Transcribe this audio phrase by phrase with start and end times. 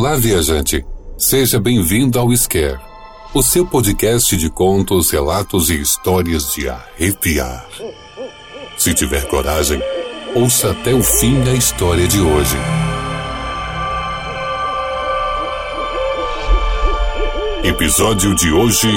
[0.00, 0.82] Olá, viajante.
[1.18, 2.80] Seja bem-vindo ao Scare,
[3.34, 7.68] o seu podcast de contos, relatos e histórias de arrepiar.
[8.78, 9.78] Se tiver coragem,
[10.34, 12.56] ouça até o fim a história de hoje.
[17.62, 18.88] Episódio de hoje: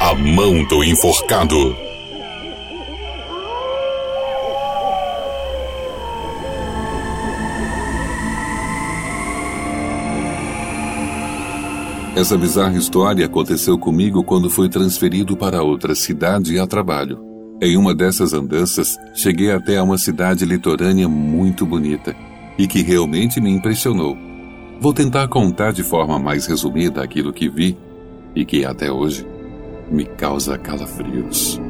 [0.00, 1.85] A Mão do Enforcado.
[12.16, 17.22] Essa bizarra história aconteceu comigo quando fui transferido para outra cidade a trabalho.
[17.60, 22.16] Em uma dessas andanças, cheguei até a uma cidade litorânea muito bonita
[22.56, 24.16] e que realmente me impressionou.
[24.80, 27.76] Vou tentar contar de forma mais resumida aquilo que vi
[28.34, 29.26] e que até hoje
[29.90, 31.60] me causa calafrios.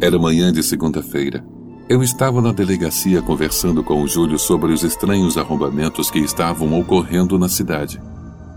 [0.00, 1.51] Era manhã de segunda-feira
[1.92, 7.38] eu estava na delegacia conversando com o Júlio sobre os estranhos arrombamentos que estavam ocorrendo
[7.38, 8.00] na cidade.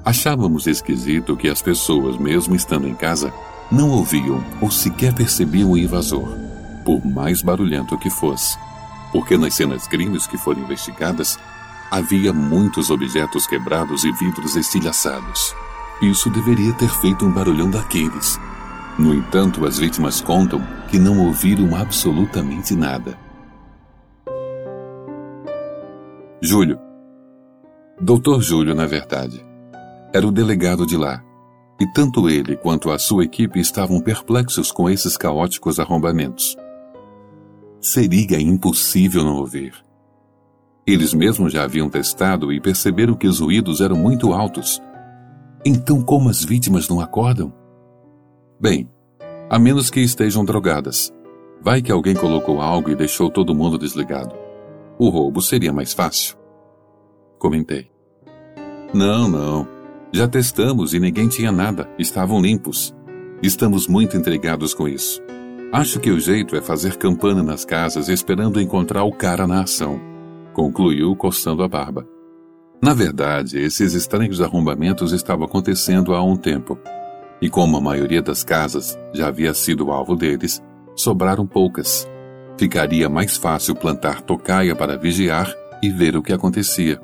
[0.06, 3.34] Achávamos esquisito que as pessoas, mesmo estando em casa,
[3.70, 6.30] não ouviam ou sequer percebiam o invasor,
[6.86, 8.58] por mais barulhento que fosse.
[9.12, 11.38] Porque nas cenas crimes que foram investigadas,
[11.92, 15.54] havia muitos objetos quebrados e vidros estilhaçados.
[16.02, 18.40] Isso deveria ter feito um barulhão daqueles.
[18.98, 23.25] No entanto, as vítimas contam que não ouviram absolutamente nada.
[26.42, 26.80] Júlio.
[28.00, 29.44] Doutor Júlio, na verdade.
[30.14, 31.24] Era o delegado de lá.
[31.80, 36.56] E tanto ele quanto a sua equipe estavam perplexos com esses caóticos arrombamentos.
[37.80, 39.74] Seria impossível não ouvir.
[40.86, 44.82] Eles mesmos já haviam testado e perceberam que os ruídos eram muito altos.
[45.66, 47.52] Então, como as vítimas não acordam?
[48.60, 48.90] Bem,
[49.50, 51.14] a menos que estejam drogadas.
[51.62, 54.45] Vai que alguém colocou algo e deixou todo mundo desligado.
[54.98, 56.38] O roubo seria mais fácil.
[57.38, 57.92] Comentei.
[58.94, 59.68] Não, não.
[60.12, 61.90] Já testamos e ninguém tinha nada.
[62.00, 62.96] Estavam limpos.
[63.44, 65.22] Estamos muito intrigados com isso.
[65.74, 70.00] Acho que o jeito é fazer campana nas casas esperando encontrar o cara na ação.
[70.54, 72.08] Concluiu coçando a barba.
[72.82, 76.78] Na verdade, esses estranhos arrombamentos estavam acontecendo há um tempo.
[77.42, 80.64] E como a maioria das casas já havia sido alvo deles,
[80.96, 82.08] sobraram poucas
[82.58, 87.02] ficaria mais fácil plantar tocaia para vigiar e ver o que acontecia.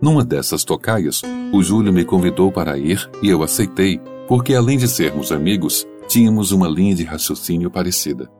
[0.00, 4.88] Numa dessas tocaias, o Júlio me convidou para ir e eu aceitei, porque além de
[4.88, 8.30] sermos amigos, tínhamos uma linha de raciocínio parecida.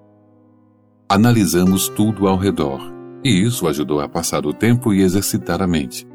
[1.08, 2.80] Analisamos tudo ao redor,
[3.22, 6.06] e isso ajudou a passar o tempo e exercitar a mente.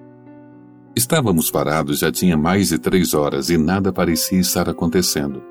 [0.95, 5.43] Estávamos parados já tinha mais de três horas e nada parecia estar acontecendo.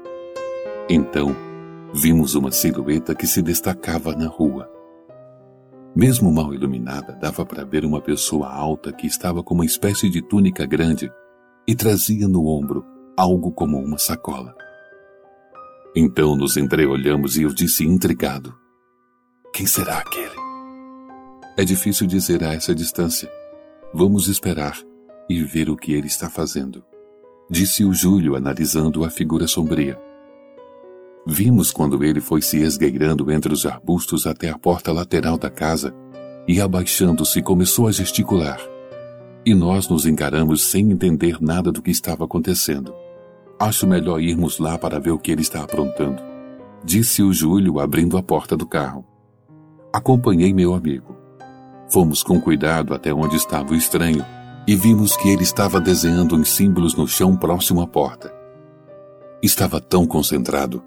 [0.89, 1.37] Então,
[1.93, 4.74] vimos uma silhueta que se destacava na rua.
[5.95, 10.21] Mesmo mal iluminada, dava para ver uma pessoa alta que estava com uma espécie de
[10.21, 11.09] túnica grande
[11.69, 12.85] e trazia no ombro
[13.17, 14.57] algo como uma sacola.
[15.95, 18.53] Então nos entreolhamos e eu disse intrigado:
[19.53, 20.35] Quem será aquele?
[21.57, 23.31] É difícil dizer a essa distância.
[23.93, 24.77] Vamos esperar
[25.31, 26.85] e ver o que ele está fazendo,
[27.49, 29.97] disse o Júlio analisando a figura sombria.
[31.27, 35.95] Vimos quando ele foi se esgueirando entre os arbustos até a porta lateral da casa
[36.47, 38.61] e, abaixando-se, começou a gesticular.
[39.47, 42.95] E nós nos encaramos sem entender nada do que estava acontecendo.
[43.59, 46.23] Acho melhor irmos lá para ver o que ele está aprontando,
[46.85, 49.05] disse o Júlio abrindo a porta do carro.
[49.93, 51.17] Acompanhei meu amigo.
[51.89, 54.25] Fomos com cuidado até onde estava o estranho
[54.67, 58.35] e vimos que ele estava desenhando uns símbolos no chão próximo à porta.
[59.43, 60.83] Estava tão concentrado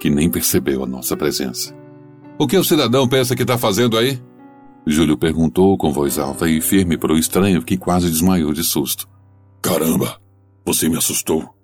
[0.00, 1.76] que nem percebeu a nossa presença.
[2.38, 4.18] O que o cidadão pensa que está fazendo aí?
[4.86, 9.06] Júlio perguntou com voz alta e firme para o estranho que quase desmaiou de susto.
[9.60, 10.18] Caramba,
[10.64, 11.54] você me assustou.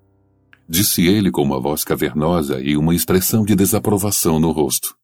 [0.68, 4.94] Disse ele com uma voz cavernosa e uma expressão de desaprovação no rosto.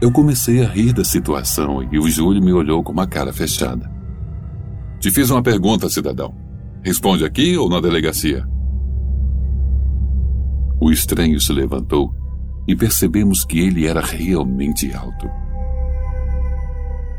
[0.00, 3.90] Eu comecei a rir da situação e o Júlio me olhou com uma cara fechada.
[4.98, 6.34] Te fiz uma pergunta, cidadão.
[6.82, 8.48] Responde aqui ou na delegacia?
[10.80, 12.14] O estranho se levantou
[12.66, 15.28] e percebemos que ele era realmente alto.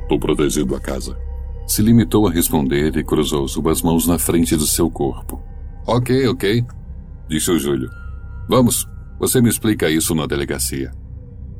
[0.04, 1.18] Estou protegendo a casa.
[1.68, 5.42] Se limitou a responder e cruzou suas mãos na frente do seu corpo.
[5.88, 6.66] Ok, ok,
[7.30, 7.90] disse o Júlio.
[8.50, 8.88] Vamos,
[9.20, 10.92] você me explica isso na delegacia.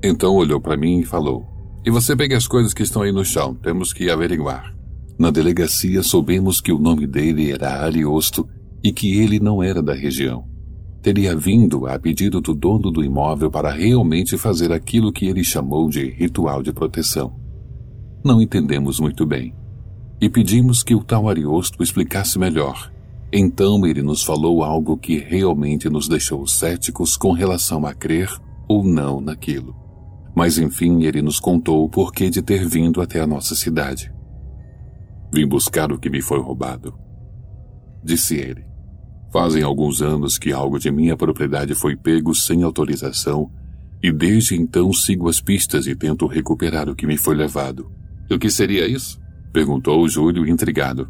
[0.04, 1.46] Então olhou para mim e falou:
[1.86, 4.76] E você pega as coisas que estão aí no chão, temos que averiguar.
[5.18, 8.48] Na delegacia soubemos que o nome dele era Ariosto
[8.84, 10.51] e que ele não era da região
[11.02, 15.90] teria vindo a pedido do dono do imóvel para realmente fazer aquilo que ele chamou
[15.90, 17.34] de ritual de proteção.
[18.24, 19.54] Não entendemos muito bem.
[20.22, 22.92] E pedimos que o tal Ariosto explicasse melhor.
[23.34, 28.30] Então ele nos falou algo que realmente nos deixou céticos com relação a crer
[28.68, 29.76] ou não naquilo.
[30.36, 34.14] Mas enfim, ele nos contou o porquê de ter vindo até a nossa cidade.
[35.34, 36.94] Vim buscar o que me foi roubado.
[38.04, 38.71] Disse ele.
[39.32, 43.50] Fazem alguns anos que algo de minha propriedade foi pego sem autorização
[44.04, 47.90] e desde então sigo as pistas e tento recuperar o que me foi levado.
[48.30, 49.20] O que seria isso?
[49.54, 51.10] Perguntou Júlio intrigado.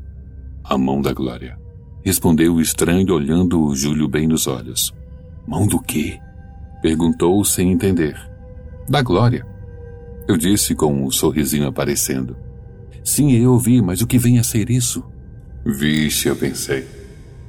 [0.63, 1.57] A mão da glória.
[2.03, 4.93] Respondeu o estranho olhando o Júlio bem nos olhos.
[5.47, 6.19] Mão do quê?
[6.81, 8.15] Perguntou sem entender.
[8.89, 9.45] Da glória.
[10.27, 12.35] Eu disse com um sorrisinho aparecendo.
[13.03, 15.03] Sim, eu ouvi, mas o que vem a ser isso?
[15.65, 17.00] Vixe, eu pensei.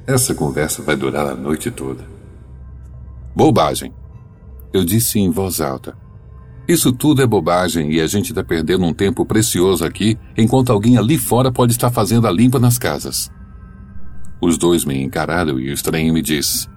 [0.05, 2.03] Essa conversa vai durar a noite toda.
[3.33, 3.93] Bobagem.
[4.73, 5.97] Eu disse em voz alta.
[6.67, 10.97] Isso tudo é bobagem e a gente está perdendo um tempo precioso aqui, enquanto alguém
[10.97, 13.31] ali fora pode estar fazendo a limpa nas casas.
[14.41, 16.67] Os dois me encararam e o estranho me disse: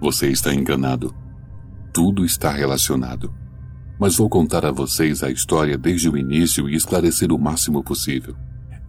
[0.00, 1.14] Você está enganado.
[1.92, 3.32] Tudo está relacionado.
[3.98, 8.34] Mas vou contar a vocês a história desde o início e esclarecer o máximo possível.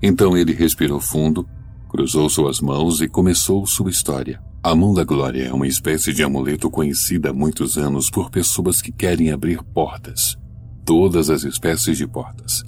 [0.01, 1.47] Então ele respirou fundo,
[1.89, 4.41] Cruzou suas mãos e começou sua história.
[4.61, 8.81] A mão da glória é uma espécie de amuleto conhecida há muitos anos por pessoas
[8.81, 10.35] que querem abrir portas.
[10.83, 12.63] Todas as espécies de portas,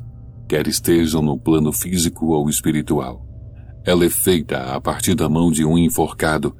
[0.47, 3.25] quer estejam no plano físico ou espiritual.
[3.83, 6.55] Ela é feita a partir da mão de um enforcado,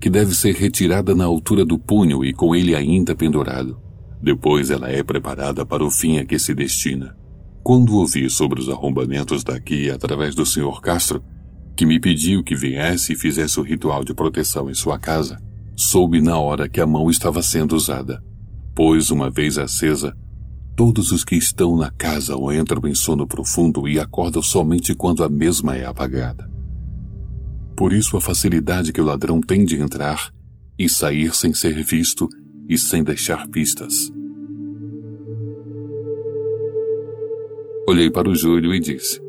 [0.00, 3.80] que deve ser retirada na altura do punho e com ele ainda pendurado.
[4.22, 7.16] Depois ela é preparada para o fim a que se destina.
[7.62, 10.80] Quando ouvi sobre os arrombamentos daqui através do Sr.
[10.82, 11.22] Castro,
[11.76, 15.40] que me pediu que viesse e fizesse o ritual de proteção em sua casa,
[15.76, 18.22] soube na hora que a mão estava sendo usada,
[18.74, 20.16] pois, uma vez acesa,
[20.76, 25.24] todos os que estão na casa ou entram em sono profundo e acordam somente quando
[25.24, 26.50] a mesma é apagada.
[27.76, 30.32] Por isso a facilidade que o ladrão tem de entrar
[30.78, 32.28] e sair sem ser visto
[32.68, 34.12] e sem deixar pistas.
[37.86, 39.23] Olhei para o Júlio e disse: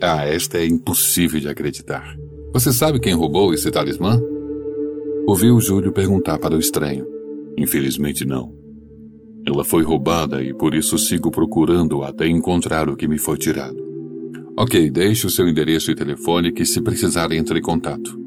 [0.00, 2.16] ah, esta é impossível de acreditar.
[2.52, 4.20] Você sabe quem roubou esse talismã?
[5.26, 7.06] Ouviu Júlio perguntar para o estranho.
[7.58, 8.52] Infelizmente não.
[9.46, 13.76] Ela foi roubada e por isso sigo procurando até encontrar o que me foi tirado.
[14.56, 18.18] Ok, deixe o seu endereço e telefone que se precisar entre em contato.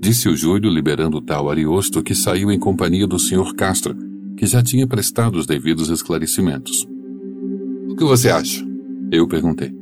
[0.00, 3.54] Disse o Júlio liberando o tal Ariosto que saiu em companhia do Sr.
[3.54, 3.96] Castro,
[4.36, 6.86] que já tinha prestado os devidos esclarecimentos.
[7.90, 8.64] O que você acha?
[9.10, 9.72] Eu perguntei.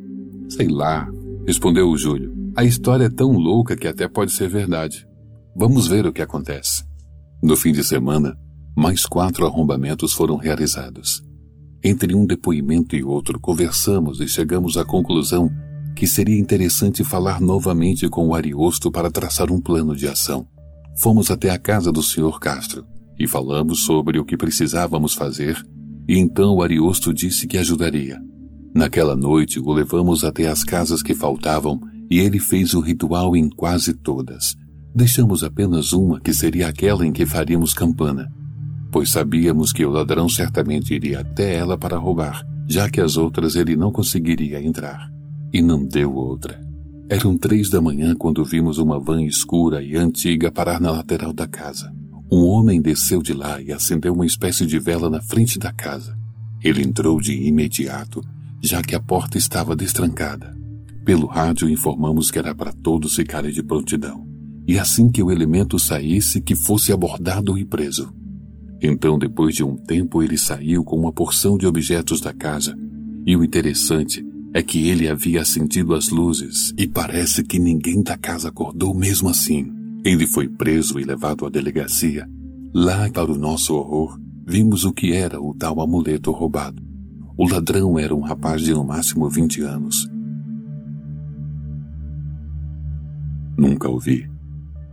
[0.48, 1.10] Sei lá,
[1.46, 2.34] respondeu o Júlio.
[2.56, 5.06] A história é tão louca que até pode ser verdade.
[5.54, 6.84] Vamos ver o que acontece.
[7.42, 8.36] No fim de semana,
[8.76, 11.22] mais quatro arrombamentos foram realizados.
[11.84, 15.48] Entre um depoimento e outro, conversamos e chegamos à conclusão
[15.94, 20.46] que seria interessante falar novamente com o Ariosto para traçar um plano de ação.
[21.00, 22.38] Fomos até a casa do Sr.
[22.40, 22.84] Castro
[23.18, 25.56] e falamos sobre o que precisávamos fazer,
[26.08, 28.20] e então o Ariosto disse que ajudaria.
[28.76, 31.80] Naquela noite o levamos até as casas que faltavam
[32.10, 34.54] e ele fez o ritual em quase todas.
[34.94, 38.30] Deixamos apenas uma que seria aquela em que faríamos campana,
[38.92, 43.56] pois sabíamos que o ladrão certamente iria até ela para roubar, já que as outras
[43.56, 45.10] ele não conseguiria entrar.
[45.54, 46.60] E não deu outra.
[47.08, 51.48] Eram três da manhã quando vimos uma van escura e antiga parar na lateral da
[51.48, 51.90] casa.
[52.30, 56.14] Um homem desceu de lá e acendeu uma espécie de vela na frente da casa.
[56.62, 58.20] Ele entrou de imediato
[58.62, 60.56] já que a porta estava destrancada.
[61.04, 64.26] Pelo rádio informamos que era para todos ficarem de prontidão,
[64.66, 68.12] e assim que o elemento saísse, que fosse abordado e preso.
[68.82, 72.76] Então, depois de um tempo, ele saiu com uma porção de objetos da casa,
[73.24, 78.16] e o interessante é que ele havia acendido as luzes, e parece que ninguém da
[78.16, 79.70] casa acordou mesmo assim.
[80.04, 82.28] Ele foi preso e levado à delegacia.
[82.72, 86.85] Lá, para o nosso horror, vimos o que era o tal amuleto roubado.
[87.36, 90.08] O ladrão era um rapaz de no máximo 20 anos.
[93.56, 94.28] Nunca ouvi.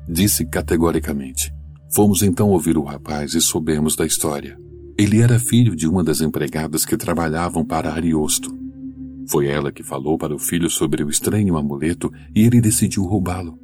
[0.08, 1.54] Disse categoricamente.
[1.94, 4.58] Fomos então ouvir o rapaz e soubemos da história.
[4.98, 8.54] Ele era filho de uma das empregadas que trabalhavam para Ariosto.
[9.30, 13.58] Foi ela que falou para o filho sobre o estranho amuleto e ele decidiu roubá-lo.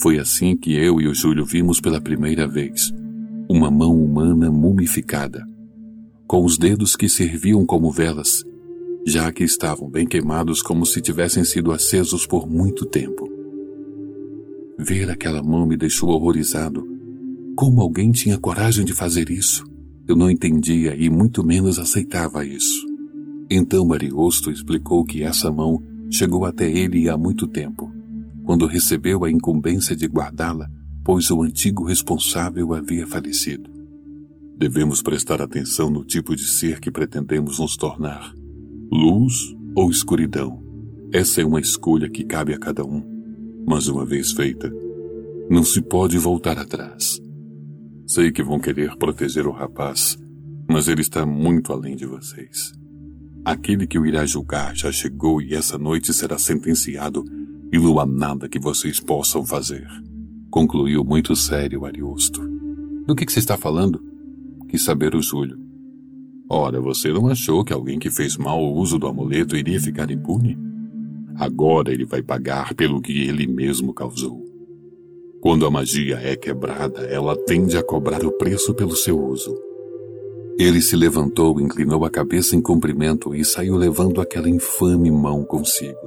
[0.00, 2.92] Foi assim que eu e o Júlio vimos pela primeira vez
[3.48, 5.46] uma mão humana mumificada,
[6.26, 8.44] com os dedos que serviam como velas,
[9.06, 13.28] já que estavam bem queimados como se tivessem sido acesos por muito tempo.
[14.78, 16.86] Ver aquela mão me deixou horrorizado.
[17.54, 19.64] Como alguém tinha coragem de fazer isso?
[20.08, 22.86] Eu não entendia e muito menos aceitava isso.
[23.50, 27.92] Então Mariosto explicou que essa mão chegou até ele há muito tempo,
[28.44, 30.68] quando recebeu a incumbência de guardá-la,
[31.04, 33.71] pois o antigo responsável havia falecido.
[34.62, 38.32] Devemos prestar atenção no tipo de ser que pretendemos nos tornar:
[38.92, 39.34] luz
[39.74, 40.62] ou escuridão.
[41.12, 43.02] Essa é uma escolha que cabe a cada um,
[43.66, 44.72] mas uma vez feita,
[45.50, 47.20] não se pode voltar atrás.
[48.06, 50.16] Sei que vão querer proteger o rapaz,
[50.70, 52.72] mas ele está muito além de vocês.
[53.44, 57.24] Aquele que o irá julgar já chegou e essa noite será sentenciado
[57.72, 59.88] e não há nada que vocês possam fazer.
[60.52, 62.40] Concluiu muito sério Ariosto.
[63.08, 64.11] Do que, que você está falando?
[64.72, 65.58] Quis saber o Júlio.
[66.48, 70.10] Ora, você não achou que alguém que fez mal o uso do amuleto iria ficar
[70.10, 70.56] impune?
[71.36, 74.42] Agora ele vai pagar pelo que ele mesmo causou.
[75.42, 79.54] Quando a magia é quebrada, ela tende a cobrar o preço pelo seu uso.
[80.58, 86.00] Ele se levantou, inclinou a cabeça em cumprimento e saiu levando aquela infame mão consigo.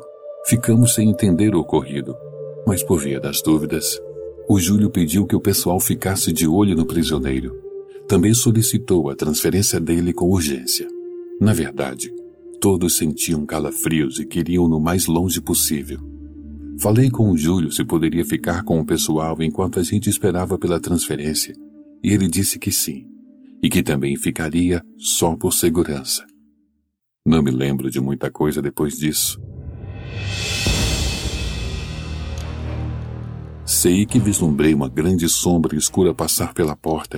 [0.48, 2.16] Ficamos sem entender o ocorrido,
[2.66, 4.02] mas por via das dúvidas,
[4.50, 7.65] o Júlio pediu que o pessoal ficasse de olho no prisioneiro.
[8.08, 10.88] Também solicitou a transferência dele com urgência.
[11.42, 12.14] Na verdade,
[12.62, 16.00] todos sentiam calafrios e queriam no mais longe possível.
[16.80, 20.80] Falei com o Júlio se poderia ficar com o pessoal enquanto a gente esperava pela
[20.80, 21.56] transferência,
[22.04, 23.08] e ele disse que sim
[23.64, 26.24] e que também ficaria só por segurança.
[27.26, 29.42] Não me lembro de muita coisa depois disso.
[33.66, 37.18] Sei que vislumbrei uma grande sombra escura passar pela porta.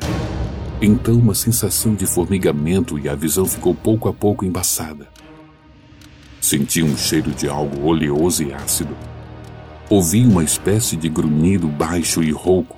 [0.81, 5.07] Então uma sensação de formigamento e a visão ficou pouco a pouco embaçada.
[6.39, 8.95] Senti um cheiro de algo oleoso e ácido.
[9.89, 12.77] Ouvi uma espécie de grunhido baixo e rouco,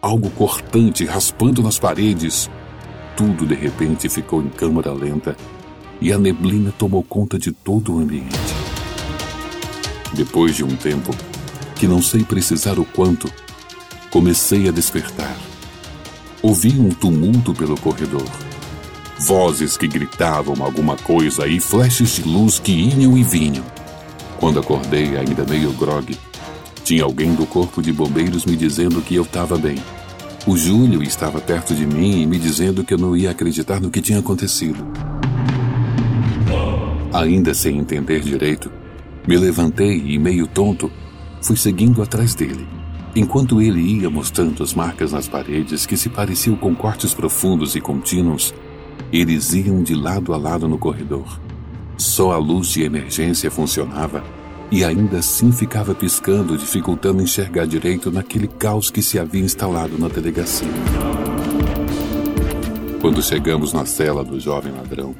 [0.00, 2.48] algo cortante raspando nas paredes,
[3.16, 5.36] tudo de repente ficou em câmara lenta
[6.00, 8.38] e a neblina tomou conta de todo o ambiente.
[10.14, 11.14] Depois de um tempo,
[11.74, 13.30] que não sei precisar o quanto,
[14.10, 15.47] comecei a despertar.
[16.48, 18.26] Ouvi um tumulto pelo corredor.
[19.20, 23.64] Vozes que gritavam alguma coisa e flashes de luz que iam e vinham.
[24.40, 26.16] Quando acordei, ainda meio grogue,
[26.82, 29.76] tinha alguém do corpo de bombeiros me dizendo que eu estava bem
[30.46, 33.90] o Júlio estava perto de mim e me dizendo que eu não ia acreditar no
[33.90, 34.82] que tinha acontecido.
[37.12, 38.72] Ainda sem entender direito,
[39.26, 40.90] me levantei e, meio tonto,
[41.42, 42.66] fui seguindo atrás dele,
[43.14, 47.80] enquanto ele ia mostrando as marcas nas paredes que se pareciam com cortes profundos e
[47.80, 48.54] contínuos.
[49.12, 51.40] Eles iam de lado a lado no corredor.
[51.96, 54.22] Só a luz de emergência funcionava
[54.70, 60.08] e ainda assim ficava piscando, dificultando enxergar direito naquele caos que se havia instalado na
[60.08, 60.68] delegacia.
[63.00, 65.14] Quando chegamos na cela do jovem ladrão,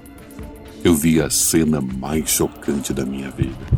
[0.85, 3.77] eu vi a cena mais chocante da minha vida.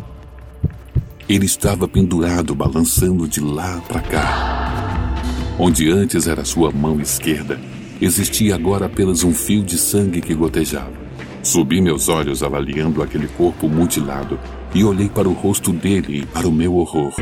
[1.31, 5.15] Ele estava pendurado, balançando de lá para cá.
[5.57, 7.57] Onde antes era sua mão esquerda,
[8.01, 10.91] existia agora apenas um fio de sangue que gotejava.
[11.41, 14.37] Subi meus olhos avaliando aquele corpo mutilado
[14.75, 17.13] e olhei para o rosto dele e, para o meu horror,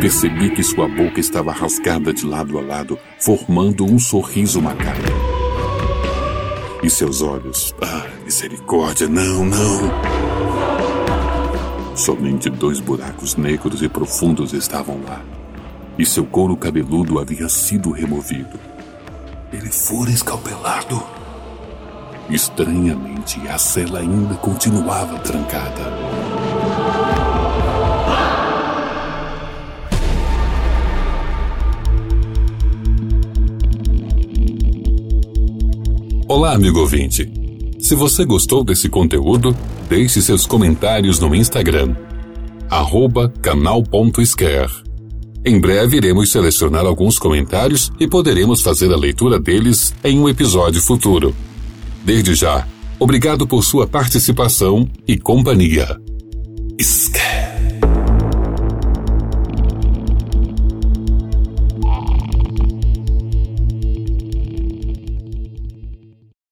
[0.00, 5.12] percebi que sua boca estava rasgada de lado a lado, formando um sorriso macabro.
[6.84, 10.25] E seus olhos, ah, misericórdia, não, não.
[11.96, 15.24] Somente dois buracos negros e profundos estavam lá,
[15.98, 18.60] e seu couro cabeludo havia sido removido.
[19.50, 21.02] Ele fora escalpelado.
[22.28, 25.90] Estranhamente, a cela ainda continuava trancada.
[36.28, 37.45] Olá, amigo ouvinte.
[37.86, 39.56] Se você gostou desse conteúdo,
[39.88, 41.94] deixe seus comentários no Instagram,
[43.40, 44.72] canal.scare.
[45.44, 50.82] Em breve iremos selecionar alguns comentários e poderemos fazer a leitura deles em um episódio
[50.82, 51.32] futuro.
[52.04, 52.66] Desde já,
[52.98, 55.96] obrigado por sua participação e companhia.
[56.82, 57.35] Scare.